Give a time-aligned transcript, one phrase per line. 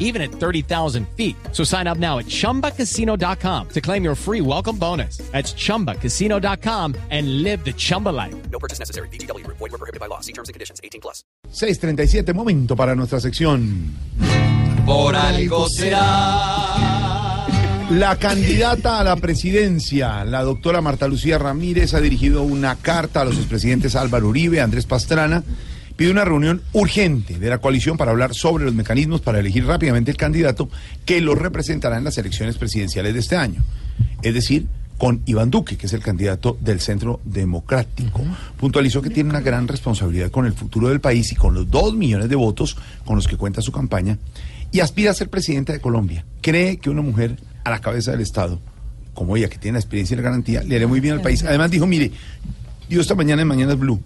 [0.00, 1.36] even at 30,000 feet.
[1.52, 5.18] So sign up now at chumbacasino.com to claim your free welcome bonus.
[5.30, 8.34] That's chumbacasino.com and live the Chumba life.
[8.50, 9.08] No purchase necessary.
[9.10, 9.46] BGW.
[9.46, 10.20] Void were prohibited by law.
[10.20, 10.80] See terms and conditions.
[10.82, 11.22] 18 plus.
[11.50, 13.94] 637, momento para nuestra sección.
[14.86, 16.80] Por algo será.
[17.90, 23.24] La candidata a la presidencia, la doctora Marta Lucía Ramírez, ha dirigido una carta a
[23.24, 25.42] los expresidentes Álvaro Uribe, Andrés Pastrana,
[26.00, 30.10] pide una reunión urgente de la coalición para hablar sobre los mecanismos para elegir rápidamente
[30.10, 30.70] el candidato
[31.04, 33.62] que lo representará en las elecciones presidenciales de este año.
[34.22, 38.22] Es decir, con Iván Duque, que es el candidato del Centro Democrático.
[38.56, 41.92] Puntualizó que tiene una gran responsabilidad con el futuro del país y con los dos
[41.92, 44.16] millones de votos con los que cuenta su campaña
[44.72, 46.24] y aspira a ser presidenta de Colombia.
[46.40, 48.58] Cree que una mujer a la cabeza del Estado,
[49.12, 51.44] como ella, que tiene la experiencia y la garantía, le haré muy bien al país.
[51.44, 52.10] Además dijo, mire,
[52.88, 54.00] yo esta mañana en Mañana es Blue,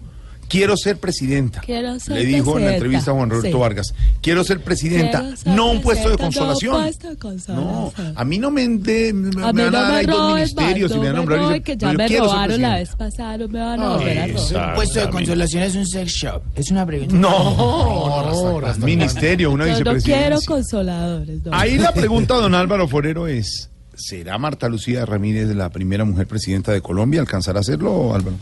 [0.47, 1.61] quiero ser presidenta.
[1.61, 3.61] Quiero ser le dijo en la entrevista a Juan Roberto Sí.
[3.61, 6.81] Vargas, quiero ser presidenta, Quiero ser no un puesto de presidenta, no un consolación.
[6.83, 7.67] puesto de consolación.
[7.67, 10.33] No, a mí no me, de- me, A me van a no dar ahí dos
[10.35, 11.61] ministerios y me van a no nombrar.
[11.63, 14.29] que ya me robaron la vez pasada, no me van a volver a robar.
[14.41, 14.75] Exacto.
[14.75, 16.41] Puesto de consolación es un sex shop.
[16.55, 17.15] Es una pregunta.
[17.15, 20.47] No, ministerio, una Yo no quiero vicepresidencia.
[20.47, 21.43] consoladores.
[21.45, 21.53] no.
[21.53, 26.71] Ahí la pregunta, don Álvaro Forero, es: ¿será Marta Lucía Ramírez la primera mujer presidenta
[26.71, 27.21] de Colombia?
[27.21, 28.35] ¿Alcanzará a hacerlo, Álvaro?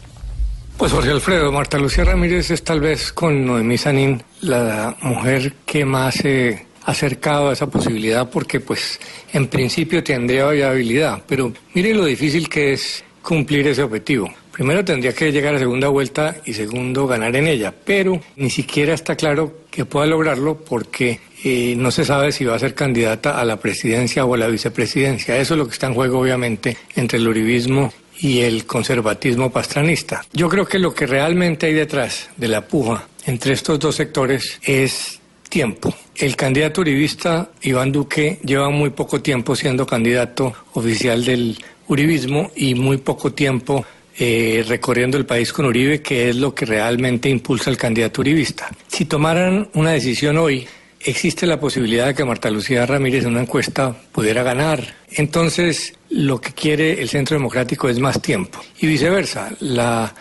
[0.78, 5.86] Pues Jorge Alfredo, Marta Lucía Ramírez es tal vez con Noemí Sanín la mujer que
[5.86, 9.00] más se ha acercado a esa posibilidad porque pues
[9.32, 14.34] en principio tendría viabilidad, pero mire lo difícil que es cumplir ese objetivo.
[14.52, 18.94] Primero tendría que llegar a segunda vuelta y segundo ganar en ella, pero ni siquiera
[18.94, 23.40] está claro que pueda lograrlo porque eh, no se sabe si va a ser candidata
[23.40, 25.38] a la presidencia o a la vicepresidencia.
[25.38, 30.24] Eso es lo que está en juego obviamente entre el uribismo y el conservatismo pastranista.
[30.32, 34.60] Yo creo que lo que realmente hay detrás de la puja entre estos dos sectores
[34.64, 35.94] es tiempo.
[36.16, 42.76] El candidato uribista Iván Duque lleva muy poco tiempo siendo candidato oficial del uribismo y
[42.76, 43.86] muy poco tiempo
[44.18, 48.70] eh, recorriendo el país con Uribe, que es lo que realmente impulsa al candidato uribista.
[48.88, 50.68] Si tomaran una decisión hoy,
[51.04, 54.96] existe la posibilidad de que Marta Lucía Ramírez en una encuesta pudiera ganar.
[55.12, 58.60] Entonces, lo que quiere el Centro Democrático es más tiempo.
[58.80, 60.14] Y viceversa, la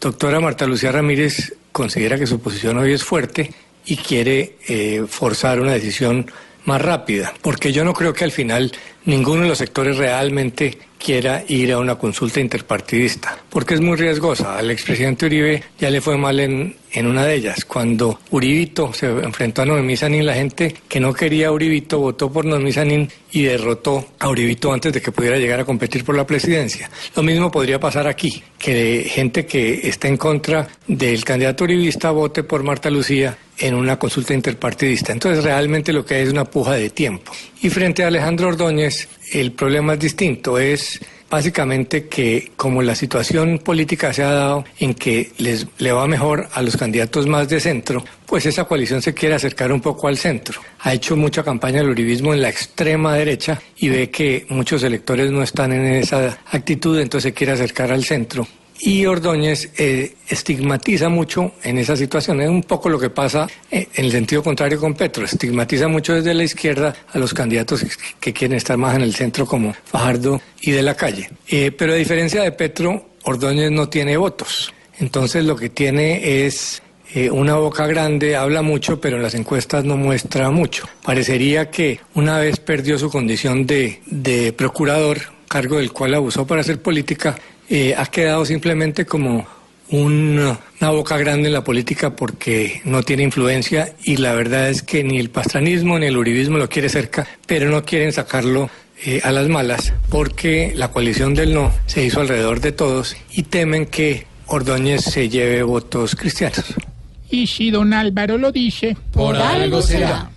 [0.00, 3.50] doctora Marta Lucía Ramírez considera que su posición hoy es fuerte
[3.84, 6.30] y quiere eh, forzar una decisión
[6.64, 8.72] más rápida, porque yo no creo que al final
[9.04, 14.58] ninguno de los sectores realmente quiera ir a una consulta interpartidista, porque es muy riesgosa.
[14.58, 17.64] Al expresidente Uribe ya le fue mal en, en una de ellas.
[17.64, 22.30] Cuando Uribito se enfrentó a Noemí Sanín, la gente que no quería a Uribito votó
[22.30, 26.16] por Noemí Sanín y derrotó a Uribito antes de que pudiera llegar a competir por
[26.16, 26.90] la presidencia.
[27.14, 32.42] Lo mismo podría pasar aquí, que gente que está en contra del candidato uribista vote
[32.42, 35.12] por Marta Lucía en una consulta interpartidista.
[35.12, 37.32] Entonces realmente lo que hay es una puja de tiempo.
[37.62, 43.58] Y frente a Alejandro Ordóñez, el problema es distinto, es básicamente que como la situación
[43.58, 47.60] política se ha dado en que les le va mejor a los candidatos más de
[47.60, 50.60] centro, pues esa coalición se quiere acercar un poco al centro.
[50.80, 55.30] Ha hecho mucha campaña del uribismo en la extrema derecha y ve que muchos electores
[55.30, 58.46] no están en esa actitud, entonces se quiere acercar al centro.
[58.80, 62.40] Y Ordóñez eh, estigmatiza mucho en esa situación.
[62.40, 65.24] Es un poco lo que pasa eh, en el sentido contrario con Petro.
[65.24, 67.84] Estigmatiza mucho desde la izquierda a los candidatos
[68.20, 71.30] que, quieren estar más en el centro como Fajardo y de la calle.
[71.48, 74.72] Eh, pero a diferencia de Petro, Ordóñez no tiene votos.
[74.98, 76.82] Entonces lo que tiene es
[77.30, 80.86] una boca grande, habla mucho, pero en las encuestas no muestra mucho.
[81.02, 86.60] Parecería que una vez perdió su condición de, de procurador, cargo del cual abusó para
[86.60, 87.38] hacer política,
[87.68, 89.46] eh, ha quedado simplemente como
[89.90, 94.82] un- una boca grande en la política porque no tiene influencia y la verdad es
[94.82, 98.68] que ni el pastranismo ni el uribismo lo quiere cerca, pero no quieren sacarlo
[99.04, 103.42] eh, a las malas porque la coalición del no se hizo alrededor de todos y
[103.44, 106.64] temen que Ordóñez se lleve votos cristianos.
[107.30, 110.30] Y si don Álvaro lo dice, Por algo será.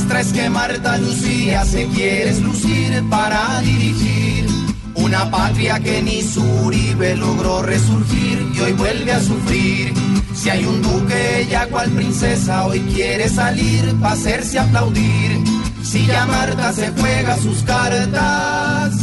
[0.00, 4.46] Muestra es que Marta Lucía se quiere lucir para dirigir
[4.94, 9.92] una patria que ni su Uribe logró resurgir y hoy vuelve a sufrir.
[10.34, 15.44] Si hay un duque, ella cual princesa hoy quiere salir para hacerse aplaudir.
[15.82, 18.94] Si ya Marta se juega sus cartas,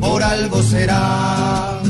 [0.00, 1.80] por algo será,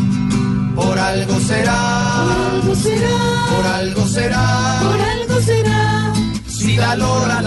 [0.74, 2.22] por algo será.
[2.54, 3.18] algo será,
[3.56, 6.12] por algo será, por algo será.
[6.48, 7.42] Si la lora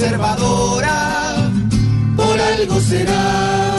[0.00, 1.50] conservadora,
[2.16, 3.69] por algo será.